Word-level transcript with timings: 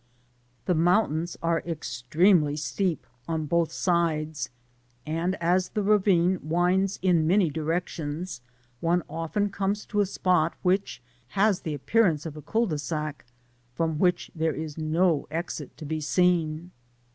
The 0.65 0.73
mountahis 0.73 1.37
mre 1.43 1.61
eztremdy 1.63 2.53
tteep 2.55 2.97
on 3.27 3.45
both 3.45 3.71
sides, 3.71 4.49
and, 5.05 5.35
as 5.35 5.69
the 5.69 5.83
ravine 5.83 6.39
winds 6.41 6.97
in 7.03 7.27
many 7.27 7.51
directions, 7.51 8.41
one 8.79 9.03
often 9.07 9.51
comes 9.51 9.85
to 9.85 10.01
a 10.01 10.07
spot 10.07 10.55
which 10.63 11.03
has 11.37 11.59
the 11.59 11.75
appearance 11.75 12.25
of 12.25 12.35
a 12.35 12.41
Cul 12.41 12.65
de 12.65 12.79
sac, 12.79 13.27
fro^ 13.77 13.95
whicht 13.95 14.31
there 14.33 14.55
is 14.55 14.75
no 14.75 15.27
exit 15.29 15.77
to 15.77 15.85
be 15.85 16.01
seen. 16.01 16.71